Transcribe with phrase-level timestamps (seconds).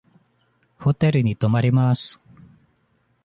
[0.79, 2.23] ホテルに泊まります。